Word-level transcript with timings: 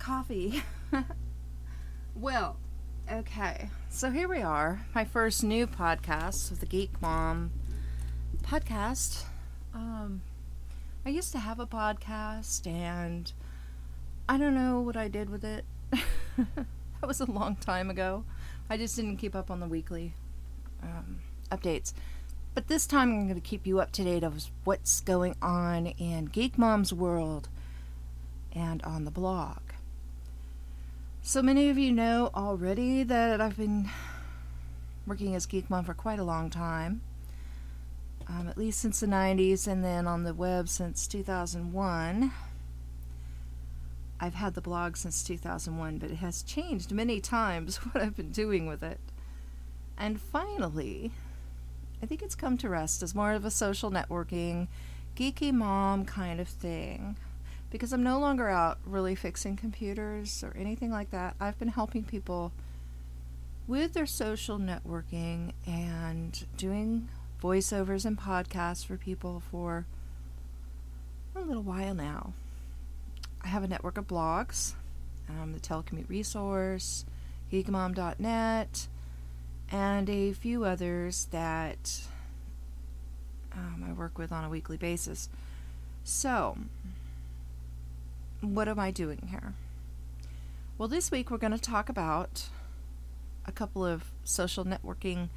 coffee. 0.00 0.62
well, 2.16 2.56
okay. 3.12 3.68
So 3.90 4.10
here 4.10 4.26
we 4.26 4.40
are, 4.40 4.86
my 4.94 5.04
first 5.04 5.44
new 5.44 5.66
podcast 5.66 6.50
with 6.50 6.60
the 6.60 6.66
Geek 6.66 7.00
Mom 7.02 7.52
podcast. 8.42 9.24
Um, 9.74 10.22
I 11.04 11.10
used 11.10 11.32
to 11.32 11.38
have 11.38 11.60
a 11.60 11.66
podcast, 11.66 12.66
and 12.66 13.30
I 14.28 14.38
don't 14.38 14.54
know 14.54 14.80
what 14.80 14.96
I 14.96 15.08
did 15.08 15.28
with 15.28 15.44
it. 15.44 15.66
that 15.90 17.06
was 17.06 17.20
a 17.20 17.30
long 17.30 17.56
time 17.56 17.90
ago. 17.90 18.24
I 18.70 18.78
just 18.78 18.96
didn't 18.96 19.18
keep 19.18 19.36
up 19.36 19.50
on 19.50 19.60
the 19.60 19.68
weekly 19.68 20.14
um, 20.82 21.20
updates. 21.52 21.92
But 22.54 22.68
this 22.68 22.86
time 22.86 23.12
I'm 23.12 23.28
going 23.28 23.40
to 23.40 23.46
keep 23.46 23.66
you 23.66 23.80
up 23.80 23.92
to 23.92 24.04
date 24.04 24.24
of 24.24 24.44
what's 24.64 25.02
going 25.02 25.36
on 25.42 25.88
in 25.88 26.24
Geek 26.24 26.56
Mom's 26.56 26.92
world 26.92 27.50
and 28.52 28.82
on 28.82 29.04
the 29.04 29.10
blog. 29.10 29.58
So 31.30 31.42
many 31.42 31.68
of 31.68 31.78
you 31.78 31.92
know 31.92 32.32
already 32.34 33.04
that 33.04 33.40
I've 33.40 33.56
been 33.56 33.88
working 35.06 35.36
as 35.36 35.46
Geek 35.46 35.70
Mom 35.70 35.84
for 35.84 35.94
quite 35.94 36.18
a 36.18 36.24
long 36.24 36.50
time, 36.50 37.02
um, 38.26 38.48
at 38.48 38.58
least 38.58 38.80
since 38.80 38.98
the 38.98 39.06
90s, 39.06 39.68
and 39.68 39.84
then 39.84 40.08
on 40.08 40.24
the 40.24 40.34
web 40.34 40.68
since 40.68 41.06
2001. 41.06 42.32
I've 44.18 44.34
had 44.34 44.54
the 44.54 44.60
blog 44.60 44.96
since 44.96 45.22
2001, 45.22 45.98
but 45.98 46.10
it 46.10 46.16
has 46.16 46.42
changed 46.42 46.90
many 46.90 47.20
times 47.20 47.76
what 47.84 48.02
I've 48.02 48.16
been 48.16 48.32
doing 48.32 48.66
with 48.66 48.82
it. 48.82 48.98
And 49.96 50.20
finally, 50.20 51.12
I 52.02 52.06
think 52.06 52.22
it's 52.22 52.34
come 52.34 52.58
to 52.58 52.68
rest 52.68 53.04
as 53.04 53.14
more 53.14 53.34
of 53.34 53.44
a 53.44 53.52
social 53.52 53.92
networking, 53.92 54.66
geeky 55.14 55.52
mom 55.52 56.06
kind 56.06 56.40
of 56.40 56.48
thing 56.48 57.14
because 57.70 57.92
I'm 57.92 58.02
no 58.02 58.18
longer 58.18 58.48
out 58.48 58.78
really 58.84 59.14
fixing 59.14 59.56
computers 59.56 60.42
or 60.42 60.56
anything 60.56 60.90
like 60.90 61.10
that. 61.10 61.36
I've 61.40 61.58
been 61.58 61.68
helping 61.68 62.04
people 62.04 62.52
with 63.66 63.92
their 63.92 64.06
social 64.06 64.58
networking 64.58 65.52
and 65.66 66.44
doing 66.56 67.08
voiceovers 67.40 68.04
and 68.04 68.18
podcasts 68.18 68.84
for 68.84 68.96
people 68.96 69.42
for 69.50 69.86
a 71.36 71.40
little 71.40 71.62
while 71.62 71.94
now. 71.94 72.32
I 73.42 73.48
have 73.48 73.62
a 73.62 73.68
network 73.68 73.96
of 73.96 74.06
blogs, 74.06 74.74
um, 75.28 75.52
the 75.52 75.60
Telecommute 75.60 76.08
Resource, 76.08 77.04
geekmom.net, 77.52 78.88
and 79.70 80.10
a 80.10 80.32
few 80.32 80.64
others 80.64 81.28
that 81.30 82.00
um, 83.52 83.84
I 83.88 83.92
work 83.92 84.18
with 84.18 84.32
on 84.32 84.44
a 84.44 84.48
weekly 84.48 84.76
basis. 84.76 85.28
So, 86.04 86.58
what 88.40 88.68
am 88.68 88.78
I 88.78 88.90
doing 88.90 89.28
here? 89.30 89.54
Well, 90.78 90.88
this 90.88 91.10
week 91.10 91.30
we're 91.30 91.38
going 91.38 91.52
to 91.52 91.58
talk 91.58 91.88
about 91.88 92.48
a 93.46 93.52
couple 93.52 93.84
of 93.84 94.04
social 94.24 94.64
networking 94.64 95.28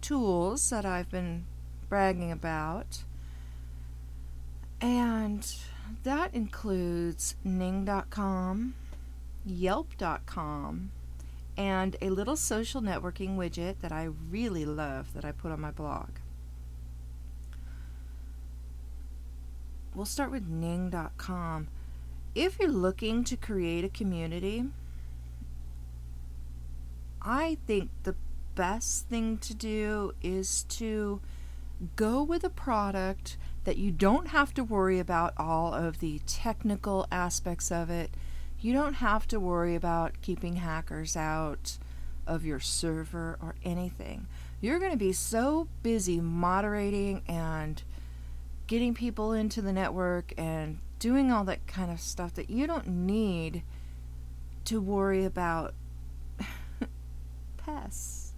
tools 0.00 0.70
that 0.70 0.84
I've 0.84 1.10
been 1.10 1.44
bragging 1.88 2.30
about. 2.30 3.04
And 4.80 5.46
that 6.04 6.34
includes 6.34 7.36
Ning.com, 7.44 8.74
Yelp.com, 9.44 10.90
and 11.56 11.96
a 12.00 12.10
little 12.10 12.36
social 12.36 12.80
networking 12.80 13.36
widget 13.36 13.80
that 13.80 13.92
I 13.92 14.08
really 14.30 14.64
love 14.64 15.14
that 15.14 15.24
I 15.24 15.32
put 15.32 15.52
on 15.52 15.60
my 15.60 15.70
blog. 15.70 16.08
We'll 19.94 20.06
start 20.06 20.30
with 20.30 20.48
Ning.com 20.48 21.68
if 22.34 22.58
you're 22.58 22.70
looking 22.70 23.24
to 23.24 23.36
create 23.36 23.84
a 23.84 23.88
community, 23.88 24.64
I 27.20 27.58
think 27.66 27.90
the 28.02 28.14
best 28.54 29.08
thing 29.08 29.38
to 29.38 29.54
do 29.54 30.14
is 30.22 30.64
to 30.64 31.20
go 31.96 32.22
with 32.22 32.44
a 32.44 32.50
product 32.50 33.36
that 33.64 33.76
you 33.76 33.90
don't 33.90 34.28
have 34.28 34.52
to 34.54 34.64
worry 34.64 34.98
about 34.98 35.34
all 35.36 35.72
of 35.72 36.00
the 36.00 36.20
technical 36.26 37.06
aspects 37.10 37.70
of 37.70 37.90
it. 37.90 38.10
You 38.60 38.72
don't 38.72 38.94
have 38.94 39.26
to 39.28 39.40
worry 39.40 39.74
about 39.74 40.20
keeping 40.22 40.56
hackers 40.56 41.16
out 41.16 41.78
of 42.26 42.44
your 42.44 42.60
server 42.60 43.38
or 43.40 43.54
anything. 43.64 44.26
You're 44.60 44.78
going 44.78 44.92
to 44.92 44.96
be 44.96 45.12
so 45.12 45.68
busy 45.82 46.20
moderating 46.20 47.22
and 47.26 47.82
getting 48.66 48.94
people 48.94 49.32
into 49.32 49.60
the 49.60 49.72
network 49.72 50.32
and 50.36 50.78
doing 51.02 51.32
all 51.32 51.42
that 51.42 51.66
kind 51.66 51.90
of 51.90 51.98
stuff 51.98 52.32
that 52.34 52.48
you 52.48 52.64
don't 52.64 52.86
need 52.86 53.64
to 54.64 54.80
worry 54.80 55.24
about 55.24 55.74
pests. 57.56 58.34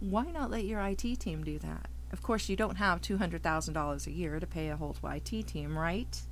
Why 0.00 0.30
not 0.30 0.50
let 0.50 0.64
your 0.64 0.80
IT 0.80 1.20
team 1.20 1.44
do 1.44 1.58
that? 1.58 1.90
Of 2.14 2.22
course, 2.22 2.48
you 2.48 2.56
don't 2.56 2.76
have 2.76 3.02
$200,000 3.02 4.06
a 4.06 4.10
year 4.10 4.40
to 4.40 4.46
pay 4.46 4.68
a 4.68 4.76
whole 4.78 4.96
IT 5.04 5.46
team, 5.46 5.76
right? 5.76 6.22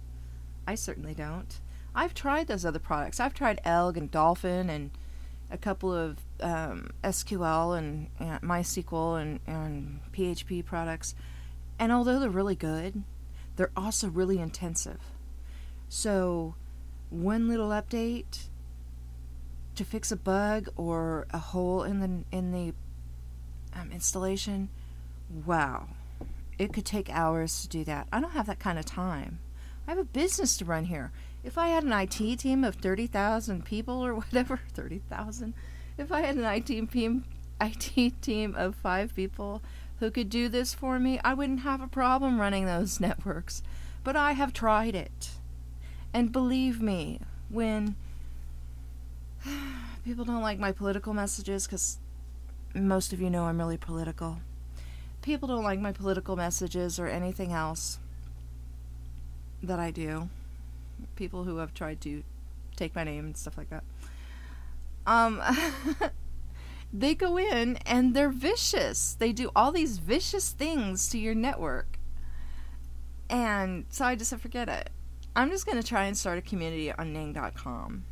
I 0.67 0.75
certainly 0.75 1.13
don't. 1.13 1.61
I've 1.95 2.15
tried 2.15 2.47
those 2.47 2.65
other 2.65 2.79
products. 2.79 3.21
I've 3.21 3.35
tried 3.35 3.61
Elgg 3.67 3.99
and 3.99 4.11
Dolphin 4.11 4.71
and 4.71 4.93
a 5.51 5.59
couple 5.59 5.93
of 5.93 6.17
um, 6.41 6.89
SQL 7.05 7.77
and, 7.77 8.09
and 8.19 8.41
MySQL 8.41 9.21
and, 9.21 9.41
and 9.47 10.01
PHP 10.11 10.65
products. 10.65 11.15
And 11.79 11.93
although 11.93 12.19
they're 12.19 12.31
really 12.31 12.57
good, 12.57 13.03
they're 13.57 13.73
also 13.77 14.09
really 14.09 14.39
intensive. 14.39 15.01
So, 15.89 16.55
one 17.11 17.49
little 17.49 17.71
update 17.71 18.49
to 19.75 19.85
fix 19.85 20.13
a 20.13 20.17
bug 20.17 20.69
or 20.77 21.27
a 21.31 21.39
hole 21.39 21.83
in 21.83 22.01
the 22.01 22.37
in 22.37 22.53
the 22.53 22.75
um, 23.79 23.91
installation, 23.93 24.69
wow, 25.47 25.89
it 26.59 26.73
could 26.73 26.85
take 26.85 27.09
hours 27.11 27.63
to 27.63 27.69
do 27.69 27.85
that. 27.85 28.09
I 28.13 28.21
don't 28.21 28.33
have 28.33 28.47
that 28.47 28.59
kind 28.59 28.79
of 28.79 28.85
time. 28.85 29.39
I 29.87 29.93
have 29.93 29.99
a 29.99 30.05
business 30.05 30.57
to 30.59 30.65
run 30.65 30.85
here. 30.85 31.13
If 31.43 31.57
I 31.57 31.69
had 31.69 31.85
an 31.85 31.93
IT 31.93 32.39
team 32.39 32.65
of 32.65 32.75
thirty 32.75 33.07
thousand 33.07 33.65
people 33.65 34.05
or 34.05 34.15
whatever, 34.17 34.61
thirty 34.75 35.01
thousand, 35.09 35.55
if 35.97 36.13
I 36.13 36.21
had 36.21 36.37
an 36.37 36.45
IT 36.45 36.91
team, 36.91 37.25
IT 37.61 38.21
team 38.21 38.55
of 38.57 38.75
five 38.75 39.15
people 39.15 39.63
who 40.01 40.11
could 40.11 40.29
do 40.29 40.49
this 40.49 40.75
for 40.75 40.99
me, 40.99 41.19
I 41.25 41.35
wouldn't 41.35 41.61
have 41.61 41.81
a 41.81 41.89
problem 41.89 42.41
running 42.41 42.67
those 42.67 43.01
networks. 43.01 43.63
But 44.05 44.17
I 44.17 44.33
have 44.33 44.53
tried 44.53 44.95
it. 44.95 45.31
And 46.13 46.33
believe 46.33 46.81
me, 46.81 47.21
when 47.49 47.97
people 50.05 50.25
don't 50.25 50.43
like 50.43 50.59
my 50.59 50.73
political 50.73 51.13
messages, 51.13 51.67
because 51.67 51.99
most 52.75 53.13
of 53.13 53.21
you 53.21 53.31
know 53.31 53.45
I'm 53.45 53.59
really 53.59 53.77
political, 53.77 54.39
people 55.23 55.49
don't 55.49 55.65
like 55.65 55.81
my 55.81 55.93
political 55.93 56.37
messages 56.37 56.99
or 56.99 57.07
anything 57.07 57.53
else 57.53 57.99
that 59.63 59.79
I 59.79 59.91
do. 59.91 60.29
People 61.17 61.45
who 61.45 61.59
have 61.59 61.75
tried 61.75 62.01
to 62.03 62.23
take 62.77 62.95
my 62.95 63.05
name 63.05 63.27
and 63.27 63.37
stuff 63.37 63.59
like 63.59 63.71
that. 63.71 63.85
Um, 65.07 65.43
they 66.93 67.15
go 67.15 67.39
in 67.39 67.77
and 67.87 68.15
they're 68.15 68.31
vicious. 68.31 69.17
They 69.19 69.33
do 69.33 69.51
all 69.55 69.73
these 69.73 69.99
vicious 69.99 70.51
things 70.51 71.09
to 71.11 71.19
your 71.19 71.35
network. 71.35 71.99
And 73.29 73.87
so 73.91 74.05
I 74.05 74.15
just 74.15 74.35
forget 74.37 74.69
it. 74.69 74.91
I'm 75.39 75.51
just 75.51 75.67
going 75.67 75.81
to 75.81 75.87
try 75.87 76.07
and 76.07 76.19
start 76.19 76.37
a 76.37 76.43
community 76.43 76.91
on 76.91 77.13
Ning.com. 77.13 78.03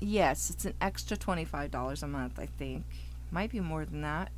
Yes, 0.00 0.50
it's 0.50 0.66
an 0.66 0.74
extra 0.82 1.16
$25 1.16 2.02
a 2.02 2.06
month, 2.06 2.38
I 2.38 2.44
think. 2.44 2.84
Might 3.30 3.50
be 3.50 3.60
more 3.60 3.86
than 3.86 4.02
that. 4.02 4.30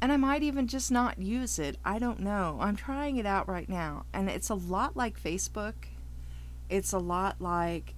And 0.00 0.12
I 0.12 0.16
might 0.16 0.44
even 0.44 0.68
just 0.68 0.92
not 0.92 1.18
use 1.18 1.58
it. 1.58 1.76
I 1.84 1.98
don't 1.98 2.20
know. 2.20 2.58
I'm 2.60 2.76
trying 2.76 3.16
it 3.16 3.26
out 3.26 3.48
right 3.48 3.68
now. 3.68 4.04
And 4.12 4.30
it's 4.30 4.48
a 4.48 4.54
lot 4.54 4.96
like 4.96 5.20
Facebook. 5.20 5.74
It's 6.70 6.92
a 6.92 7.00
lot 7.00 7.40
like 7.40 7.94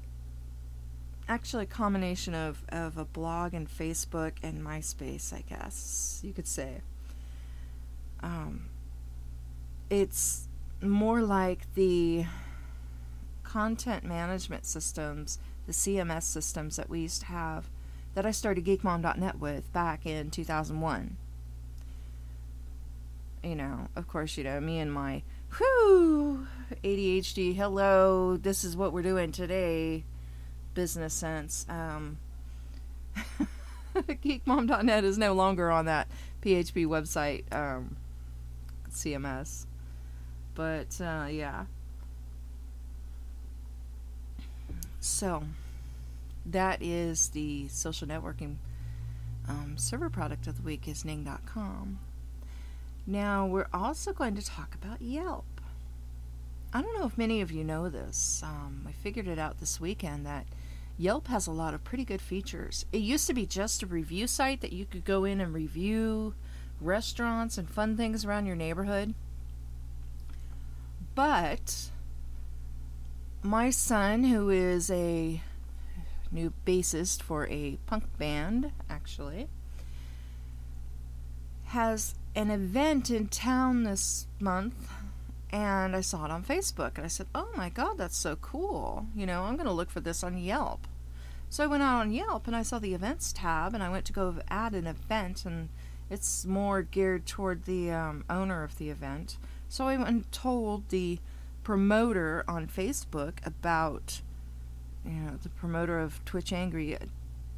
actually 1.29 1.65
a 1.65 1.67
combination 1.67 2.33
of, 2.35 2.65
of 2.71 2.97
a 2.97 3.05
blog 3.05 3.53
and 3.53 3.69
Facebook 3.69 4.33
and 4.43 4.65
MySpace, 4.65 5.35
I 5.35 5.45
guess 5.47 6.23
you 6.25 6.33
could 6.33 6.49
say. 6.49 6.81
Um, 8.23 8.71
it's 9.91 10.49
more 10.81 11.21
like 11.21 11.75
the 11.75 12.25
content 13.49 14.05
management 14.05 14.67
systems, 14.67 15.39
the 15.67 15.73
CMS 15.73 16.25
systems 16.25 16.77
that 16.77 16.91
we 16.91 17.01
used 17.01 17.23
to 17.23 17.27
have 17.27 17.71
that 18.15 18.27
I 18.27 18.31
started 18.31 18.65
geekmom.net 18.65 19.39
with 19.39 19.73
back 19.73 20.05
in 20.05 20.31
2001. 20.31 21.17
You 23.43 23.55
know, 23.55 23.89
of 23.97 24.07
course, 24.09 24.37
you 24.37 24.45
know, 24.45 24.61
me 24.61 24.79
and 24.81 24.93
my 24.93 25.23
whoo 25.59 26.47
ADHD, 26.85 27.55
hello, 27.57 28.37
this 28.37 28.65
is 28.65 28.77
what 28.77 28.93
we're 28.93 29.03
doing 29.03 29.33
today 29.33 30.05
business 30.75 31.15
sense. 31.15 31.65
Um, 31.69 32.19
geekmom.net 33.97 35.05
is 35.05 35.17
no 35.17 35.33
longer 35.33 35.71
on 35.71 35.87
that 35.87 36.09
PHP 36.43 36.87
website 36.87 37.45
um, 37.53 37.97
CMS. 38.91 39.67
But 40.55 41.01
uh, 41.01 41.29
yeah. 41.31 41.65
So, 45.01 45.45
that 46.45 46.83
is 46.83 47.29
the 47.29 47.69
social 47.69 48.09
networking 48.09 48.57
um, 49.49 49.79
server 49.79 50.11
product 50.11 50.47
of 50.47 50.57
the 50.57 50.63
week 50.63 50.87
is 50.89 51.05
Ning.com. 51.05 51.99
Now 53.07 53.47
we're 53.47 53.69
also 53.73 54.13
going 54.13 54.35
to 54.35 54.45
talk 54.45 54.75
about 54.75 55.01
Yelp. 55.01 55.45
I 56.73 56.83
don't 56.83 56.99
know 56.99 57.07
if 57.07 57.17
many 57.17 57.41
of 57.41 57.51
you 57.51 57.65
know 57.65 57.89
this. 57.89 58.43
Um, 58.45 58.85
I 58.87 58.93
figured 58.93 59.27
it 59.27 59.39
out 59.39 59.61
this 59.61 59.81
weekend 59.81 60.27
that 60.27 60.47
Yelp 60.99 61.29
has 61.29 61.47
a 61.47 61.53
lot 61.53 61.73
of 61.73 61.85
pretty 61.85 62.05
good 62.05 62.21
features. 62.21 62.85
It 62.93 62.99
used 62.99 63.27
to 63.29 63.35
be 63.35 63.47
just 63.47 63.83
a 63.83 63.87
review 63.87 64.27
site 64.27 64.61
that 64.61 64.73
you 64.73 64.85
could 64.85 65.05
go 65.05 65.25
in 65.25 65.41
and 65.41 65.55
review 65.55 66.35
restaurants 66.81 67.57
and 67.57 67.71
fun 67.71 67.97
things 67.97 68.25
around 68.25 68.47
your 68.47 68.57
neighborhood. 68.57 69.15
But 71.15 71.91
my 73.43 73.71
son, 73.71 74.25
who 74.25 74.51
is 74.51 74.91
a 74.91 75.43
new 76.31 76.53
bassist 76.67 77.23
for 77.23 77.47
a 77.49 77.79
punk 77.87 78.05
band, 78.19 78.73
actually, 78.91 79.49
has 81.67 82.15
an 82.35 82.51
event 82.51 83.11
in 83.11 83.29
town 83.29 83.85
this 83.85 84.27
month 84.41 84.91
and 85.51 85.97
I 85.97 86.01
saw 86.03 86.25
it 86.25 86.31
on 86.31 86.45
Facebook 86.45 86.97
and 86.97 87.05
I 87.05 87.09
said, 87.09 87.27
"Oh 87.35 87.49
my 87.57 87.71
god, 87.71 87.97
that's 87.97 88.17
so 88.17 88.37
cool. 88.37 89.07
You 89.15 89.27
know, 89.27 89.45
I'm 89.45 89.57
going 89.57 89.67
to 89.67 89.73
look 89.73 89.91
for 89.91 90.01
this 90.01 90.23
on 90.23 90.37
Yelp." 90.37 90.87
So 91.49 91.65
I 91.65 91.67
went 91.67 91.83
out 91.83 92.01
on 92.01 92.13
Yelp 92.13 92.47
and 92.47 92.55
I 92.55 92.63
saw 92.63 92.79
the 92.79 92.95
events 92.95 93.33
tab 93.33 93.75
and 93.75 93.83
I 93.83 93.89
went 93.89 94.05
to 94.07 94.13
go 94.13 94.35
add 94.49 94.75
an 94.75 94.87
event 94.87 95.47
and 95.47 95.71
it's 96.11 96.45
more 96.45 96.83
geared 96.83 97.27
toward 97.27 97.65
the 97.65 97.91
um, 97.91 98.25
owner 98.29 98.63
of 98.63 98.77
the 98.77 98.91
event. 98.91 99.39
So 99.69 99.87
I 99.87 99.97
went 99.97 100.09
and 100.09 100.33
told 100.33 100.89
the 100.91 101.19
promoter 101.69 102.43
on 102.49 102.67
Facebook 102.67 103.45
about, 103.45 104.23
you 105.05 105.13
know, 105.13 105.37
the 105.43 105.51
promoter 105.51 105.99
of 106.01 106.25
Twitch 106.25 106.51
Angry, 106.51 106.97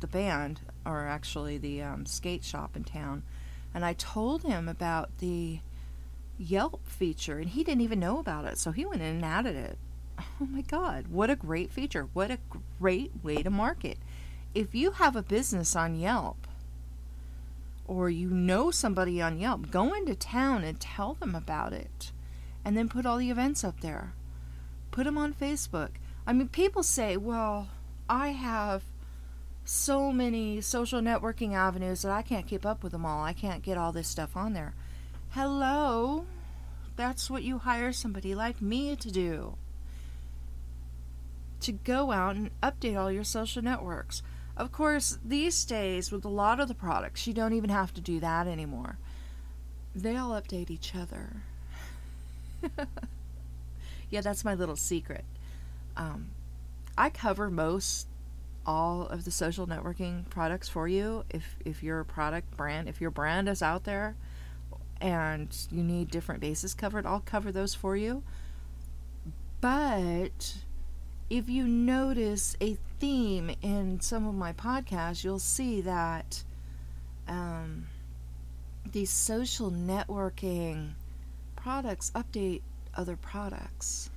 the 0.01 0.07
band, 0.09 0.63
or 0.85 1.07
actually 1.07 1.57
the 1.59 1.81
um, 1.81 2.05
skate 2.05 2.43
shop 2.43 2.75
in 2.75 2.83
town, 2.83 3.23
and 3.73 3.85
I 3.85 3.93
told 3.93 4.43
him 4.43 4.69
about 4.69 5.17
the 5.19 5.61
Yelp 6.41 6.89
feature, 6.89 7.39
and 7.39 7.51
he 7.51 7.63
didn't 7.63 7.83
even 7.83 8.01
know 8.01 8.19
about 8.19 8.47
it. 8.47 8.59
So 8.59 8.73
he 8.73 8.85
went 8.85 9.01
in 9.01 9.15
and 9.15 9.25
added 9.25 9.55
it. 9.55 9.79
Oh 10.19 10.47
my 10.47 10.63
God, 10.63 11.07
what 11.07 11.31
a 11.31 11.37
great 11.37 11.71
feature! 11.71 12.09
What 12.13 12.33
a 12.33 12.39
great 12.81 13.13
way 13.23 13.45
to 13.45 13.49
market. 13.49 13.99
If 14.57 14.75
you 14.75 14.91
have 14.91 15.15
a 15.15 15.23
business 15.23 15.77
on 15.77 15.95
Yelp, 15.95 16.49
or 17.87 18.11
you 18.11 18.29
know 18.29 18.73
somebody 18.73 19.23
on 19.23 19.39
Yelp, 19.39 19.71
go 19.71 19.95
into 19.95 20.17
town 20.17 20.65
and 20.65 20.81
tell 20.81 21.15
them 21.15 21.37
about 21.37 21.73
it 21.73 22.11
and 22.65 22.77
then 22.77 22.89
put 22.89 23.07
all 23.07 23.19
the 23.19 23.31
events 23.31 23.65
up 23.65 23.81
there. 23.81 24.15
Put 24.91 25.05
them 25.05 25.19
on 25.19 25.35
Facebook. 25.35 25.91
I 26.27 26.33
mean, 26.33 26.49
people 26.49 26.83
say, 26.83 27.17
well, 27.17 27.69
I 28.09 28.29
have 28.29 28.85
so 29.65 30.13
many 30.13 30.61
social 30.61 31.01
networking 31.01 31.55
avenues 31.55 32.03
that 32.03 32.13
I 32.13 32.23
can't 32.23 32.47
keep 32.47 32.67
up 32.67 32.83
with 32.83 32.93
them 32.93 33.07
all. 33.07 33.23
I 33.23 33.33
can't 33.33 33.63
get 33.63 33.79
all 33.79 33.93
this 33.93 34.09
stuff 34.09 34.37
on 34.37 34.53
there. 34.53 34.75
Hello. 35.31 36.27
That's 36.97 37.31
what 37.31 37.45
you 37.45 37.59
hire 37.59 37.93
somebody 37.93 38.35
like 38.35 38.61
me 38.61 38.97
to 38.97 39.11
do. 39.11 39.57
To 41.61 41.73
go 41.73 42.11
out 42.11 42.37
and 42.37 42.51
update 42.63 42.99
all 42.99 43.13
your 43.13 43.25
social 43.25 43.63
networks. 43.63 44.23
Of 44.57 44.73
course, 44.73 45.19
these 45.25 45.65
days, 45.65 46.11
with 46.11 46.25
a 46.25 46.29
lot 46.29 46.61
of 46.61 46.69
the 46.69 46.75
products, 46.75 47.27
you 47.27 47.33
don't 47.33 47.53
even 47.55 47.71
have 47.71 47.95
to 47.95 48.01
do 48.01 48.21
that 48.21 48.47
anymore. 48.47 48.99
They 49.95 50.17
all 50.17 50.31
update 50.31 50.71
each 50.71 50.95
other. 50.95 51.43
yeah, 54.11 54.21
that's 54.21 54.45
my 54.45 54.55
little 54.55 54.77
secret. 54.77 55.25
Um, 55.97 56.31
I 56.97 57.11
cover 57.11 57.51
most 57.51 58.07
all 58.67 59.07
of 59.07 59.25
the 59.25 59.31
social 59.31 59.67
networking 59.67 60.29
products 60.31 60.69
for 60.69 60.87
you. 60.87 61.25
If 61.31 61.57
if 61.65 61.83
your 61.83 62.05
product 62.05 62.57
brand, 62.57 62.89
if 62.89 63.01
your 63.01 63.11
brand 63.11 63.49
is 63.49 63.63
out 63.63 63.85
there 63.85 64.17
and 65.01 65.57
you 65.71 65.83
need 65.83 66.11
different 66.11 66.41
bases 66.41 66.75
covered, 66.75 67.07
I'll 67.07 67.21
cover 67.21 67.51
those 67.51 67.75
for 67.75 67.97
you. 67.97 68.23
But 69.61 70.57
if 71.29 71.49
you 71.49 71.67
notice 71.67 72.57
a 72.61 72.77
theme 72.99 73.55
in 73.63 74.01
some 74.01 74.27
of 74.27 74.35
my 74.35 74.53
podcasts, 74.53 75.25
you'll 75.25 75.39
see 75.39 75.81
that 75.83 76.43
um, 77.29 77.87
these 78.91 79.11
social 79.11 79.71
networking 79.71 80.93
products 81.63 82.11
update 82.15 82.63
other 82.95 83.17
products. 83.17 84.11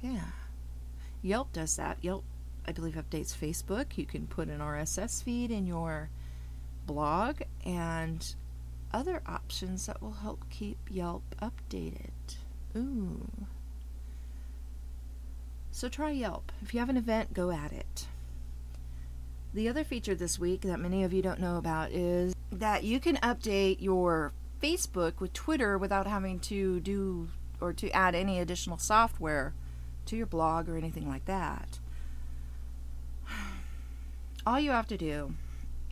Yeah. 0.00 0.30
Yelp 1.22 1.52
does 1.52 1.76
that. 1.76 1.98
Yelp, 2.02 2.24
I 2.66 2.72
believe, 2.72 2.94
updates 2.94 3.36
Facebook. 3.36 3.96
You 3.96 4.06
can 4.06 4.26
put 4.26 4.48
an 4.48 4.60
RSS 4.60 5.22
feed 5.22 5.50
in 5.50 5.66
your 5.66 6.10
blog 6.86 7.42
and 7.64 8.34
other 8.92 9.22
options 9.26 9.86
that 9.86 10.02
will 10.02 10.12
help 10.12 10.44
keep 10.50 10.78
Yelp 10.90 11.22
updated. 11.40 12.36
Ooh. 12.76 13.26
So 15.70 15.88
try 15.88 16.10
Yelp. 16.10 16.52
If 16.62 16.74
you 16.74 16.80
have 16.80 16.88
an 16.88 16.96
event, 16.96 17.32
go 17.32 17.50
at 17.50 17.72
it. 17.72 18.06
The 19.52 19.68
other 19.68 19.84
feature 19.84 20.14
this 20.14 20.38
week 20.38 20.62
that 20.62 20.78
many 20.78 21.04
of 21.04 21.12
you 21.12 21.22
don't 21.22 21.40
know 21.40 21.56
about 21.56 21.90
is 21.90 22.34
that 22.52 22.84
you 22.84 23.00
can 23.00 23.16
update 23.16 23.80
your 23.80 24.32
Facebook 24.60 25.20
with 25.20 25.32
Twitter 25.32 25.78
without 25.78 26.06
having 26.06 26.38
to 26.40 26.80
do 26.80 27.28
or 27.60 27.72
to 27.72 27.90
add 27.90 28.14
any 28.14 28.38
additional 28.38 28.78
software 28.78 29.54
to 30.06 30.16
your 30.16 30.26
blog 30.26 30.68
or 30.68 30.76
anything 30.76 31.08
like 31.08 31.24
that. 31.26 31.78
All 34.46 34.60
you 34.60 34.70
have 34.70 34.88
to 34.88 34.96
do 34.96 35.34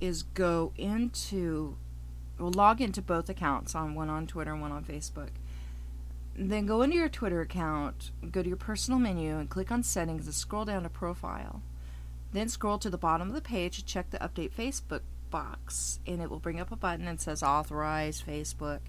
is 0.00 0.22
go 0.22 0.72
into 0.76 1.76
or 2.38 2.50
log 2.50 2.80
into 2.80 3.02
both 3.02 3.28
accounts 3.28 3.74
on 3.74 3.94
one 3.94 4.08
on 4.08 4.26
Twitter 4.26 4.52
and 4.52 4.62
one 4.62 4.72
on 4.72 4.84
Facebook. 4.84 5.30
Then 6.36 6.66
go 6.66 6.82
into 6.82 6.96
your 6.96 7.08
Twitter 7.08 7.40
account, 7.40 8.12
go 8.30 8.42
to 8.42 8.48
your 8.48 8.56
personal 8.56 9.00
menu 9.00 9.38
and 9.38 9.50
click 9.50 9.72
on 9.72 9.82
settings 9.82 10.26
and 10.26 10.34
scroll 10.34 10.64
down 10.64 10.84
to 10.84 10.88
profile. 10.88 11.62
Then 12.32 12.48
scroll 12.48 12.78
to 12.78 12.90
the 12.90 12.98
bottom 12.98 13.28
of 13.28 13.34
the 13.34 13.40
page 13.40 13.78
and 13.78 13.86
check 13.86 14.10
the 14.10 14.18
update 14.18 14.52
Facebook 14.52 15.00
box 15.30 16.00
and 16.06 16.20
it 16.20 16.30
will 16.30 16.38
bring 16.38 16.60
up 16.60 16.72
a 16.72 16.76
button 16.76 17.06
that 17.06 17.20
says 17.20 17.42
authorize 17.42 18.22
Facebook 18.26 18.80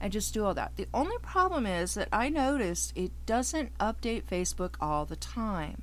and 0.00 0.12
just 0.12 0.34
do 0.34 0.44
all 0.44 0.54
that. 0.54 0.76
The 0.76 0.88
only 0.92 1.16
problem 1.22 1.64
is 1.64 1.94
that 1.94 2.08
I 2.12 2.28
noticed 2.28 2.92
it 2.96 3.12
doesn't 3.24 3.78
update 3.78 4.24
Facebook 4.24 4.74
all 4.80 5.06
the 5.06 5.16
time. 5.16 5.82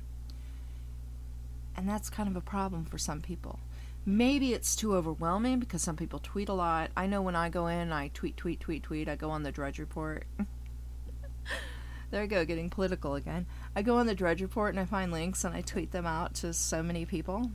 And 1.74 1.88
that's 1.88 2.10
kind 2.10 2.28
of 2.28 2.36
a 2.36 2.42
problem 2.42 2.84
for 2.84 2.98
some 2.98 3.22
people. 3.22 3.60
Maybe 4.04 4.52
it's 4.52 4.76
too 4.76 4.94
overwhelming 4.94 5.58
because 5.58 5.82
some 5.82 5.96
people 5.96 6.18
tweet 6.18 6.50
a 6.50 6.54
lot. 6.54 6.90
I 6.96 7.06
know 7.06 7.22
when 7.22 7.36
I 7.36 7.48
go 7.48 7.66
in, 7.66 7.92
I 7.92 8.08
tweet, 8.08 8.36
tweet, 8.36 8.60
tweet, 8.60 8.82
tweet. 8.82 9.08
I 9.08 9.16
go 9.16 9.30
on 9.30 9.42
the 9.42 9.52
Drudge 9.52 9.78
Report. 9.78 10.24
there 12.10 12.22
I 12.22 12.26
go, 12.26 12.44
getting 12.44 12.68
political 12.68 13.14
again. 13.14 13.46
I 13.74 13.80
go 13.80 13.96
on 13.96 14.06
the 14.06 14.14
Drudge 14.14 14.42
Report 14.42 14.74
and 14.74 14.80
I 14.80 14.84
find 14.84 15.12
links 15.12 15.44
and 15.44 15.54
I 15.54 15.62
tweet 15.62 15.92
them 15.92 16.06
out 16.06 16.34
to 16.36 16.52
so 16.52 16.82
many 16.82 17.06
people 17.06 17.50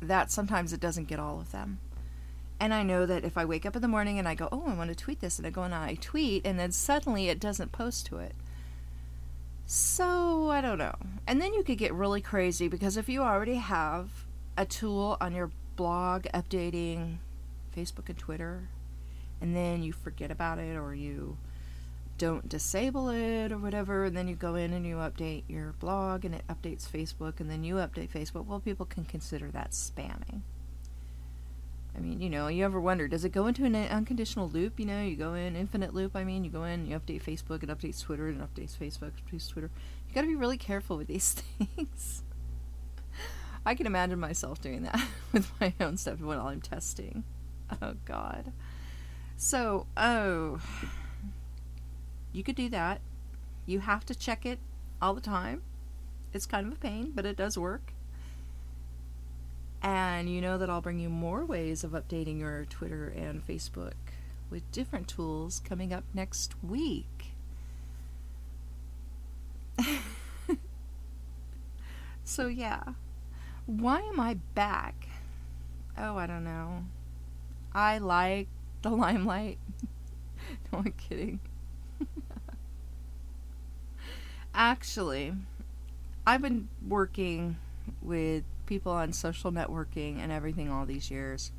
that 0.00 0.30
sometimes 0.30 0.72
it 0.72 0.80
doesn't 0.80 1.08
get 1.08 1.18
all 1.18 1.40
of 1.40 1.52
them. 1.52 1.80
And 2.60 2.74
I 2.74 2.82
know 2.82 3.06
that 3.06 3.24
if 3.24 3.38
I 3.38 3.44
wake 3.44 3.64
up 3.64 3.76
in 3.76 3.82
the 3.82 3.88
morning 3.88 4.18
and 4.18 4.26
I 4.26 4.34
go, 4.34 4.48
oh, 4.50 4.64
I 4.66 4.74
want 4.74 4.90
to 4.90 4.96
tweet 4.96 5.20
this, 5.20 5.38
and 5.38 5.46
I 5.46 5.50
go 5.50 5.62
and 5.62 5.74
I 5.74 5.94
tweet, 6.00 6.44
and 6.44 6.58
then 6.58 6.72
suddenly 6.72 7.28
it 7.28 7.38
doesn't 7.38 7.72
post 7.72 8.06
to 8.06 8.18
it. 8.18 8.34
So 9.64 10.50
I 10.50 10.60
don't 10.60 10.78
know. 10.78 10.94
And 11.26 11.40
then 11.40 11.54
you 11.54 11.62
could 11.62 11.78
get 11.78 11.92
really 11.92 12.20
crazy 12.20 12.68
because 12.68 12.96
if 12.96 13.08
you 13.08 13.22
already 13.22 13.56
have 13.56 14.08
a 14.56 14.64
tool 14.64 15.16
on 15.20 15.34
your 15.34 15.50
blog 15.76 16.24
updating 16.34 17.18
Facebook 17.76 18.08
and 18.08 18.18
Twitter, 18.18 18.68
and 19.40 19.54
then 19.54 19.82
you 19.82 19.92
forget 19.92 20.30
about 20.30 20.58
it 20.58 20.76
or 20.76 20.94
you 20.94 21.36
don't 22.18 22.48
disable 22.48 23.08
it 23.08 23.52
or 23.52 23.58
whatever, 23.58 24.04
and 24.04 24.16
then 24.16 24.26
you 24.26 24.34
go 24.34 24.56
in 24.56 24.72
and 24.72 24.84
you 24.84 24.96
update 24.96 25.44
your 25.48 25.72
blog 25.78 26.24
and 26.24 26.34
it 26.34 26.42
updates 26.48 26.90
Facebook, 26.90 27.38
and 27.38 27.48
then 27.48 27.62
you 27.62 27.76
update 27.76 28.10
Facebook, 28.10 28.44
well, 28.46 28.60
people 28.60 28.84
can 28.84 29.04
consider 29.04 29.50
that 29.52 29.70
spamming. 29.70 30.40
I 31.96 32.00
mean, 32.00 32.20
you 32.20 32.28
know, 32.28 32.48
you 32.48 32.64
ever 32.64 32.80
wonder, 32.80 33.08
does 33.08 33.24
it 33.24 33.30
go 33.30 33.46
into 33.46 33.64
an 33.64 33.74
unconditional 33.74 34.48
loop? 34.48 34.78
You 34.78 34.86
know, 34.86 35.02
you 35.02 35.16
go 35.16 35.34
in, 35.34 35.56
infinite 35.56 35.94
loop, 35.94 36.14
I 36.16 36.24
mean, 36.24 36.44
you 36.44 36.50
go 36.50 36.64
in, 36.64 36.86
you 36.86 36.98
update 36.98 37.22
Facebook, 37.22 37.62
it 37.62 37.68
updates 37.68 38.02
Twitter, 38.02 38.28
and 38.28 38.40
it 38.40 38.54
updates 38.54 38.76
Facebook, 38.76 39.12
updates 39.24 39.48
Twitter. 39.48 39.70
You 40.08 40.14
gotta 40.14 40.26
be 40.26 40.36
really 40.36 40.58
careful 40.58 40.96
with 40.96 41.06
these 41.06 41.32
things. 41.76 42.22
I 43.64 43.74
can 43.74 43.86
imagine 43.86 44.18
myself 44.18 44.60
doing 44.60 44.82
that 44.82 45.00
with 45.32 45.50
my 45.60 45.72
own 45.80 45.96
stuff 45.96 46.20
while 46.20 46.46
I'm 46.48 46.60
testing. 46.60 47.24
Oh, 47.80 47.94
God. 48.04 48.52
So, 49.36 49.86
oh 49.96 50.60
you 52.32 52.42
could 52.42 52.56
do 52.56 52.68
that. 52.70 53.00
You 53.66 53.80
have 53.80 54.04
to 54.06 54.14
check 54.14 54.46
it 54.46 54.58
all 55.00 55.14
the 55.14 55.20
time. 55.20 55.62
It's 56.32 56.46
kind 56.46 56.66
of 56.66 56.72
a 56.74 56.76
pain, 56.76 57.12
but 57.14 57.26
it 57.26 57.36
does 57.36 57.58
work. 57.58 57.92
And 59.82 60.28
you 60.28 60.40
know 60.40 60.58
that 60.58 60.68
I'll 60.68 60.80
bring 60.80 60.98
you 60.98 61.08
more 61.08 61.44
ways 61.44 61.84
of 61.84 61.92
updating 61.92 62.38
your 62.38 62.64
Twitter 62.64 63.12
and 63.16 63.46
Facebook 63.46 63.92
with 64.50 64.70
different 64.72 65.08
tools 65.08 65.60
coming 65.60 65.92
up 65.92 66.04
next 66.12 66.54
week. 66.62 67.32
so, 72.24 72.48
yeah. 72.48 72.82
Why 73.66 74.00
am 74.00 74.18
I 74.18 74.34
back? 74.54 75.08
Oh, 75.96 76.16
I 76.16 76.26
don't 76.26 76.44
know. 76.44 76.84
I 77.72 77.98
like 77.98 78.48
the 78.82 78.90
limelight. 78.96 79.58
no, 80.72 80.78
I'm 80.78 80.92
kidding. 80.92 81.40
Actually, 84.58 85.32
I've 86.26 86.42
been 86.42 86.68
working 86.84 87.58
with 88.02 88.42
people 88.66 88.90
on 88.90 89.12
social 89.12 89.52
networking 89.52 90.18
and 90.18 90.32
everything 90.32 90.68
all 90.68 90.84
these 90.84 91.12
years. 91.12 91.52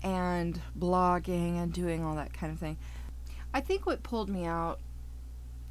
And 0.00 0.60
blogging 0.78 1.60
and 1.60 1.72
doing 1.72 2.04
all 2.04 2.14
that 2.14 2.32
kind 2.32 2.52
of 2.52 2.60
thing. 2.60 2.76
I 3.52 3.60
think 3.60 3.84
what 3.84 4.04
pulled 4.04 4.28
me 4.28 4.46
out 4.46 4.78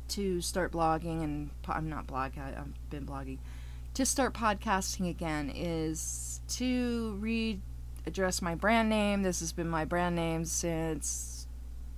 to 0.10 0.42
start 0.42 0.74
blogging 0.74 1.24
and 1.24 1.50
I'm 1.66 1.88
not 1.88 2.08
blogging, 2.08 2.40
I've 2.40 2.90
been 2.90 3.06
blogging, 3.06 3.38
to 3.94 4.06
start 4.06 4.34
podcasting 4.34 5.10
again 5.10 5.50
is 5.56 6.42
to 6.50 7.18
readdress 7.22 8.42
my 8.42 8.56
brand 8.56 8.90
name. 8.90 9.24
This 9.24 9.40
has 9.40 9.54
been 9.54 9.70
my 9.70 9.86
brand 9.86 10.18
name 10.18 10.44
since 10.44 11.48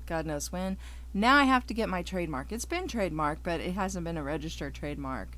God 0.06 0.28
knows 0.28 0.52
when. 0.52 0.78
Now 1.14 1.36
I 1.36 1.44
have 1.44 1.68
to 1.68 1.74
get 1.74 1.90
my 1.90 2.02
trademark. 2.02 2.52
It's 2.52 2.66
been 2.66 2.88
trademarked, 2.88 3.40
but 3.44 3.60
it 3.60 3.74
hasn't 3.74 4.04
been 4.04 4.18
a 4.18 4.24
registered 4.24 4.74
trademark. 4.74 5.38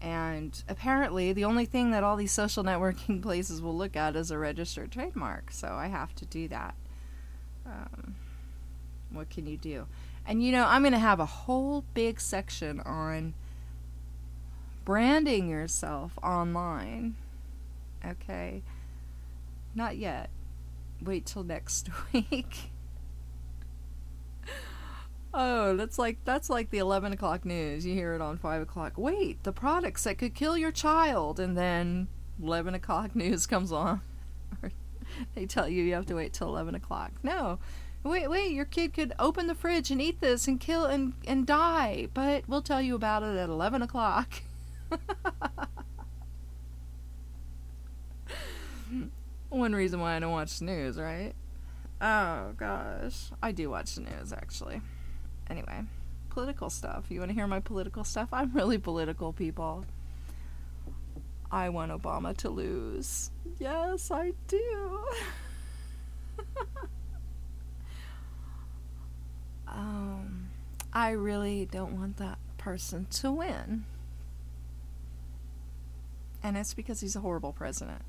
And 0.00 0.62
apparently, 0.68 1.32
the 1.32 1.44
only 1.44 1.66
thing 1.66 1.90
that 1.90 2.02
all 2.02 2.16
these 2.16 2.32
social 2.32 2.64
networking 2.64 3.22
places 3.22 3.60
will 3.60 3.76
look 3.76 3.96
at 3.96 4.16
is 4.16 4.30
a 4.30 4.38
registered 4.38 4.90
trademark. 4.90 5.50
So 5.50 5.68
I 5.68 5.88
have 5.88 6.14
to 6.16 6.26
do 6.26 6.48
that. 6.48 6.74
Um, 7.66 8.14
what 9.10 9.30
can 9.30 9.46
you 9.46 9.56
do? 9.56 9.86
And 10.26 10.42
you 10.42 10.52
know, 10.52 10.66
I'm 10.66 10.82
going 10.82 10.92
to 10.92 10.98
have 10.98 11.20
a 11.20 11.26
whole 11.26 11.84
big 11.92 12.20
section 12.20 12.80
on 12.80 13.34
branding 14.84 15.48
yourself 15.48 16.18
online. 16.22 17.16
Okay? 18.04 18.62
Not 19.74 19.96
yet. 19.96 20.30
Wait 21.02 21.26
till 21.26 21.44
next 21.44 21.88
week. 22.12 22.70
Oh, 25.36 25.74
that's 25.74 25.98
like 25.98 26.18
that's 26.24 26.48
like 26.48 26.70
the 26.70 26.78
eleven 26.78 27.12
o'clock 27.12 27.44
news. 27.44 27.84
You 27.84 27.92
hear 27.92 28.14
it 28.14 28.20
on 28.20 28.38
five 28.38 28.62
o'clock. 28.62 28.92
Wait, 28.96 29.42
the 29.42 29.50
products 29.52 30.04
that 30.04 30.16
could 30.16 30.32
kill 30.32 30.56
your 30.56 30.70
child, 30.70 31.40
and 31.40 31.58
then 31.58 32.06
eleven 32.40 32.72
o'clock 32.72 33.16
news 33.22 33.44
comes 33.44 33.72
on. 33.72 34.00
they 35.34 35.44
tell 35.44 35.68
you 35.68 35.82
you 35.82 35.94
have 35.94 36.06
to 36.06 36.14
wait 36.14 36.32
till 36.32 36.46
eleven 36.46 36.76
o'clock. 36.76 37.10
No, 37.24 37.58
wait, 38.04 38.30
wait, 38.30 38.52
your 38.52 38.64
kid 38.64 38.94
could 38.94 39.12
open 39.18 39.48
the 39.48 39.56
fridge 39.56 39.90
and 39.90 40.00
eat 40.00 40.20
this 40.20 40.46
and 40.46 40.60
kill 40.60 40.84
and 40.84 41.14
and 41.26 41.44
die, 41.48 42.06
but 42.14 42.48
we'll 42.48 42.62
tell 42.62 42.80
you 42.80 42.94
about 42.94 43.24
it 43.24 43.36
at 43.36 43.48
eleven 43.48 43.82
o'clock. 43.82 44.42
One 49.48 49.72
reason 49.74 49.98
why 49.98 50.14
I 50.14 50.20
don't 50.20 50.30
watch 50.30 50.60
the 50.60 50.66
news, 50.66 50.96
right? 50.96 51.32
Oh 52.00 52.52
gosh, 52.56 53.30
I 53.42 53.50
do 53.50 53.68
watch 53.70 53.96
the 53.96 54.02
news 54.02 54.32
actually. 54.32 54.80
Anyway, 55.48 55.82
political 56.30 56.70
stuff. 56.70 57.04
You 57.08 57.20
want 57.20 57.30
to 57.30 57.34
hear 57.34 57.46
my 57.46 57.60
political 57.60 58.04
stuff? 58.04 58.28
I'm 58.32 58.52
really 58.52 58.78
political, 58.78 59.32
people. 59.32 59.84
I 61.50 61.68
want 61.68 61.92
Obama 61.92 62.36
to 62.38 62.50
lose. 62.50 63.30
Yes, 63.58 64.10
I 64.10 64.32
do. 64.48 65.04
um, 69.68 70.48
I 70.92 71.10
really 71.10 71.66
don't 71.70 71.98
want 71.98 72.16
that 72.16 72.38
person 72.58 73.06
to 73.10 73.30
win. 73.30 73.84
And 76.42 76.56
it's 76.56 76.74
because 76.74 77.00
he's 77.00 77.14
a 77.16 77.20
horrible 77.20 77.52
president. 77.52 78.02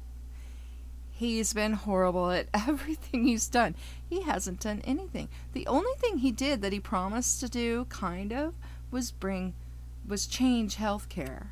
He's 1.18 1.54
been 1.54 1.74
horrible 1.74 2.30
at 2.30 2.50
everything 2.54 3.24
he's 3.24 3.48
done. 3.48 3.76
He 4.10 4.24
hasn't 4.24 4.60
done 4.60 4.82
anything. 4.84 5.30
The 5.54 5.66
only 5.66 5.94
thing 5.98 6.18
he 6.18 6.34
did 6.34 6.62
that 6.62 6.74
he 6.74 6.80
promised 6.82 7.40
to 7.40 7.48
do, 7.48 7.86
kind 7.86 8.34
of, 8.34 8.54
was 8.92 9.12
bring, 9.12 9.54
was 10.06 10.28
change 10.28 10.76
healthcare. 10.76 11.48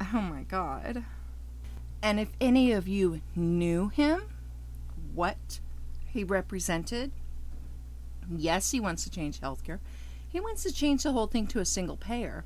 Oh 0.00 0.20
my 0.20 0.44
god. 0.44 1.04
And 2.00 2.20
if 2.20 2.28
any 2.40 2.70
of 2.70 2.86
you 2.86 3.20
knew 3.34 3.88
him, 3.88 4.22
what 5.12 5.58
he 6.06 6.22
represented, 6.22 7.10
yes, 8.30 8.70
he 8.70 8.78
wants 8.78 9.02
to 9.02 9.10
change 9.10 9.40
healthcare. 9.40 9.80
He 10.28 10.38
wants 10.38 10.62
to 10.62 10.72
change 10.72 11.02
the 11.02 11.10
whole 11.10 11.26
thing 11.26 11.48
to 11.48 11.58
a 11.58 11.64
single 11.64 11.96
payer. 11.96 12.44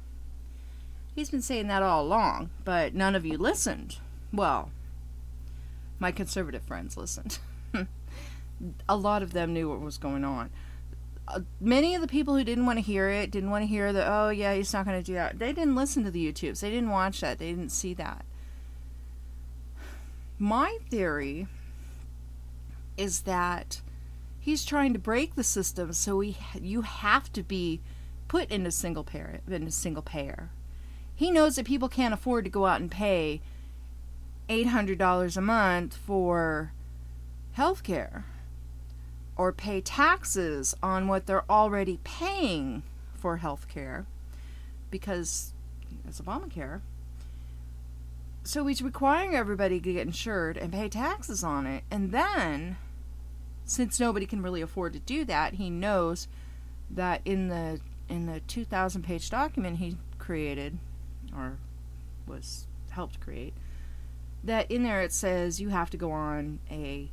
He's 1.14 1.28
been 1.28 1.42
saying 1.42 1.68
that 1.68 1.82
all 1.82 2.06
along, 2.06 2.48
but 2.64 2.94
none 2.94 3.14
of 3.14 3.26
you 3.26 3.36
listened. 3.36 3.98
Well, 4.32 4.70
my 6.02 6.10
conservative 6.10 6.62
friends 6.64 6.96
listened. 6.96 7.38
a 8.88 8.96
lot 8.96 9.22
of 9.22 9.32
them 9.32 9.54
knew 9.54 9.70
what 9.70 9.80
was 9.80 9.96
going 9.96 10.24
on. 10.24 10.50
Uh, 11.28 11.40
many 11.60 11.94
of 11.94 12.02
the 12.02 12.08
people 12.08 12.36
who 12.36 12.42
didn't 12.42 12.66
want 12.66 12.76
to 12.76 12.82
hear 12.82 13.08
it 13.08 13.30
didn't 13.30 13.50
want 13.50 13.62
to 13.62 13.66
hear 13.66 13.92
that, 13.92 14.12
oh, 14.12 14.28
yeah, 14.28 14.52
he's 14.52 14.72
not 14.72 14.84
going 14.84 14.98
to 14.98 15.06
do 15.06 15.14
that. 15.14 15.38
They 15.38 15.52
didn't 15.52 15.76
listen 15.76 16.02
to 16.02 16.10
the 16.10 16.26
YouTubes. 16.26 16.58
They 16.58 16.70
didn't 16.70 16.90
watch 16.90 17.20
that. 17.20 17.38
They 17.38 17.50
didn't 17.50 17.70
see 17.70 17.94
that. 17.94 18.24
My 20.40 20.78
theory 20.90 21.46
is 22.96 23.20
that 23.20 23.80
he's 24.40 24.64
trying 24.64 24.92
to 24.94 24.98
break 24.98 25.36
the 25.36 25.44
system 25.44 25.92
so 25.92 26.16
we 26.16 26.36
you 26.60 26.82
have 26.82 27.32
to 27.32 27.44
be 27.44 27.80
put 28.26 28.50
into 28.50 28.72
single 28.72 29.04
payer 29.04 29.40
into 29.48 29.70
single 29.70 30.02
payer. 30.02 30.50
He 31.14 31.30
knows 31.30 31.54
that 31.56 31.64
people 31.64 31.88
can't 31.88 32.12
afford 32.12 32.44
to 32.44 32.50
go 32.50 32.66
out 32.66 32.80
and 32.80 32.90
pay 32.90 33.40
$800 34.48 35.36
a 35.36 35.40
month 35.40 35.96
for 35.96 36.72
health 37.52 37.82
care 37.82 38.24
or 39.36 39.52
pay 39.52 39.80
taxes 39.80 40.74
on 40.82 41.08
what 41.08 41.26
they're 41.26 41.50
already 41.50 41.98
paying 42.04 42.82
for 43.14 43.38
health 43.38 43.66
care 43.68 44.06
because 44.90 45.52
it's 46.06 46.20
Obamacare. 46.20 46.80
So 48.44 48.66
he's 48.66 48.82
requiring 48.82 49.34
everybody 49.34 49.80
to 49.80 49.92
get 49.92 50.06
insured 50.06 50.56
and 50.56 50.72
pay 50.72 50.88
taxes 50.88 51.44
on 51.44 51.66
it. 51.66 51.84
And 51.90 52.10
then, 52.10 52.76
since 53.64 54.00
nobody 54.00 54.26
can 54.26 54.42
really 54.42 54.60
afford 54.60 54.92
to 54.94 54.98
do 54.98 55.24
that, 55.26 55.54
he 55.54 55.70
knows 55.70 56.26
that 56.90 57.20
in 57.24 57.48
the 57.48 57.80
in 58.08 58.26
the 58.26 58.40
2,000 58.40 59.02
page 59.02 59.30
document 59.30 59.78
he 59.78 59.96
created, 60.18 60.78
or 61.34 61.56
was 62.26 62.66
helped 62.90 63.20
create, 63.20 63.54
that 64.44 64.70
in 64.70 64.82
there 64.82 65.02
it 65.02 65.12
says 65.12 65.60
you 65.60 65.68
have 65.68 65.90
to 65.90 65.96
go 65.96 66.10
on 66.10 66.58
a 66.70 67.10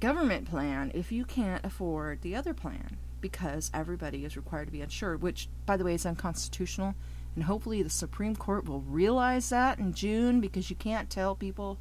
government 0.00 0.48
plan 0.48 0.90
if 0.94 1.10
you 1.10 1.24
can't 1.24 1.64
afford 1.64 2.22
the 2.22 2.34
other 2.34 2.54
plan 2.54 2.98
because 3.20 3.70
everybody 3.74 4.24
is 4.24 4.36
required 4.36 4.66
to 4.66 4.72
be 4.72 4.82
insured, 4.82 5.22
which, 5.22 5.48
by 5.64 5.76
the 5.76 5.84
way, 5.84 5.94
is 5.94 6.06
unconstitutional. 6.06 6.94
And 7.34 7.44
hopefully 7.44 7.82
the 7.82 7.90
Supreme 7.90 8.36
Court 8.36 8.68
will 8.68 8.80
realize 8.82 9.48
that 9.50 9.78
in 9.78 9.92
June 9.94 10.40
because 10.40 10.70
you 10.70 10.76
can't 10.76 11.10
tell 11.10 11.34
people, 11.34 11.78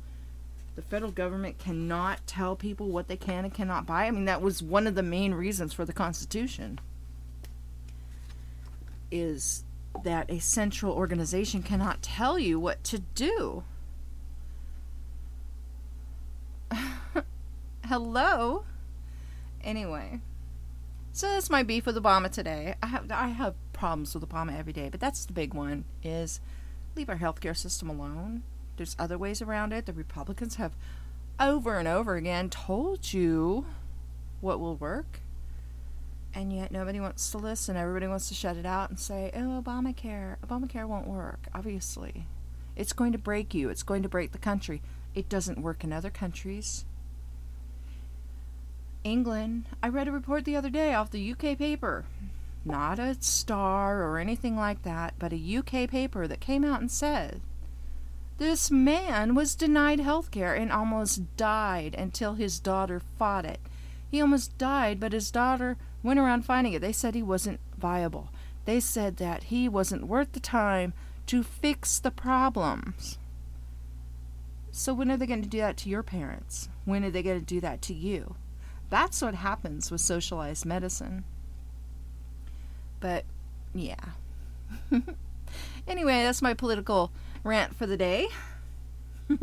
the 0.75 0.81
federal 0.81 1.11
government 1.11 1.57
cannot 1.57 2.25
tell 2.27 2.55
people 2.55 2.89
what 2.89 3.07
they 3.07 3.15
can 3.15 3.45
and 3.45 3.53
cannot 3.53 3.85
buy. 3.85 4.05
I 4.05 4.11
mean, 4.11 4.25
that 4.25 4.41
was 4.41 4.61
one 4.61 4.87
of 4.87 4.95
the 4.95 5.03
main 5.03 5.33
reasons 5.33 5.71
for 5.73 5.85
the 5.85 5.93
Constitution, 5.93 6.79
is 9.11 9.63
that 10.03 10.29
a 10.29 10.39
central 10.39 10.93
organization 10.93 11.63
cannot 11.63 12.01
tell 12.01 12.37
you 12.37 12.59
what 12.59 12.83
to 12.85 12.99
do. 12.99 13.63
Hello? 17.87 18.63
Anyway. 19.63 20.19
So 21.11 21.27
that's 21.27 21.51
my 21.51 21.61
beef 21.61 21.85
with 21.85 21.95
Obama 21.95 22.31
today. 22.31 22.73
I 22.81 22.87
have 22.87 23.11
I 23.11 23.27
have 23.27 23.53
problems 23.73 24.15
with 24.15 24.27
Obama 24.27 24.57
every 24.57 24.73
day, 24.73 24.89
but 24.89 24.99
that's 24.99 25.23
the 25.23 25.33
big 25.33 25.53
one 25.53 25.85
is 26.03 26.41
leave 26.95 27.09
our 27.09 27.17
healthcare 27.17 27.55
system 27.55 27.87
alone. 27.87 28.41
There's 28.77 28.95
other 28.97 29.19
ways 29.19 29.39
around 29.39 29.71
it. 29.71 29.85
The 29.85 29.93
Republicans 29.93 30.55
have 30.55 30.75
over 31.39 31.77
and 31.77 31.87
over 31.87 32.15
again 32.15 32.49
told 32.49 33.13
you 33.13 33.67
what 34.41 34.59
will 34.59 34.77
work. 34.77 35.19
And 36.33 36.51
yet 36.51 36.71
nobody 36.71 36.99
wants 36.99 37.29
to 37.31 37.37
listen. 37.37 37.77
Everybody 37.77 38.07
wants 38.07 38.27
to 38.29 38.33
shut 38.33 38.57
it 38.57 38.65
out 38.65 38.89
and 38.89 38.99
say, 38.99 39.31
"Oh, 39.35 39.61
Obamacare. 39.63 40.37
Obamacare 40.39 40.87
won't 40.87 41.07
work." 41.07 41.47
Obviously. 41.53 42.25
It's 42.75 42.93
going 42.93 43.11
to 43.11 43.19
break 43.19 43.53
you. 43.53 43.69
It's 43.69 43.83
going 43.83 44.01
to 44.01 44.09
break 44.09 44.31
the 44.31 44.39
country. 44.39 44.81
It 45.13 45.29
doesn't 45.29 45.61
work 45.61 45.83
in 45.83 45.93
other 45.93 46.09
countries. 46.09 46.83
England, 49.05 49.65
I 49.83 49.87
read 49.87 50.07
a 50.07 50.11
report 50.11 50.45
the 50.45 50.55
other 50.55 50.71
day 50.71 50.93
off 50.93 51.11
the 51.11 51.31
UK 51.31 51.57
paper. 51.57 52.05
Not 52.65 52.97
a 52.97 53.15
star 53.21 54.01
or 54.01 54.17
anything 54.17 54.57
like 54.57 54.81
that, 54.81 55.13
but 55.19 55.31
a 55.31 55.57
UK 55.57 55.87
paper 55.87 56.27
that 56.27 56.39
came 56.39 56.65
out 56.65 56.81
and 56.81 56.91
said 56.91 57.41
this 58.37 58.69
man 58.69 59.33
was 59.33 59.55
denied 59.55 60.01
health 60.01 60.29
care 60.29 60.53
and 60.53 60.71
almost 60.71 61.37
died 61.37 61.95
until 61.97 62.33
his 62.33 62.59
daughter 62.59 63.01
fought 63.17 63.45
it. 63.45 63.61
He 64.09 64.19
almost 64.19 64.57
died, 64.57 64.99
but 64.99 65.13
his 65.13 65.31
daughter 65.31 65.77
went 66.03 66.19
around 66.19 66.43
fighting 66.43 66.73
it. 66.73 66.81
They 66.81 66.91
said 66.91 67.15
he 67.15 67.23
wasn't 67.23 67.61
viable. 67.77 68.29
They 68.65 68.79
said 68.79 69.17
that 69.17 69.43
he 69.45 69.69
wasn't 69.69 70.07
worth 70.07 70.33
the 70.33 70.39
time 70.39 70.93
to 71.27 71.43
fix 71.43 71.99
the 71.99 72.11
problems. 72.11 73.17
So, 74.71 74.93
when 74.93 75.09
are 75.09 75.17
they 75.17 75.27
going 75.27 75.43
to 75.43 75.47
do 75.47 75.59
that 75.59 75.77
to 75.77 75.89
your 75.89 76.03
parents? 76.03 76.67
When 76.83 77.05
are 77.05 77.11
they 77.11 77.23
going 77.23 77.39
to 77.39 77.45
do 77.45 77.61
that 77.61 77.81
to 77.83 77.93
you? 77.93 78.35
That's 78.89 79.21
what 79.21 79.35
happens 79.35 79.91
with 79.91 80.01
socialized 80.01 80.65
medicine. 80.65 81.23
But, 82.99 83.25
yeah. 83.73 83.95
anyway, 85.87 86.23
that's 86.23 86.41
my 86.41 86.53
political 86.53 87.11
rant 87.43 87.75
for 87.75 87.85
the 87.85 87.97
day. 87.97 88.27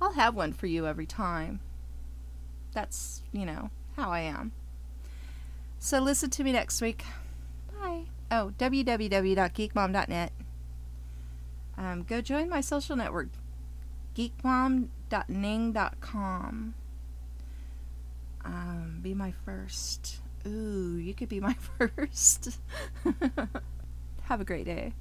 I'll 0.00 0.12
have 0.12 0.34
one 0.34 0.52
for 0.52 0.66
you 0.66 0.86
every 0.86 1.06
time. 1.06 1.60
That's, 2.72 3.22
you 3.32 3.46
know, 3.46 3.70
how 3.96 4.10
I 4.10 4.20
am. 4.20 4.52
So 5.78 6.00
listen 6.00 6.30
to 6.30 6.44
me 6.44 6.52
next 6.52 6.80
week. 6.80 7.04
Bye. 7.80 8.04
Oh, 8.30 8.52
www.geekmom.net. 8.58 10.32
Um, 11.76 12.04
go 12.04 12.20
join 12.20 12.48
my 12.48 12.60
social 12.60 12.94
network, 12.96 13.28
geekmom.ning.com. 14.16 16.74
Um, 18.44 19.00
be 19.02 19.14
my 19.14 19.32
first. 19.44 20.18
Ooh, 20.46 20.96
you 20.96 21.14
could 21.14 21.28
be 21.28 21.40
my 21.40 21.54
first. 21.78 22.58
Have 24.24 24.40
a 24.40 24.44
great 24.44 24.64
day. 24.64 24.92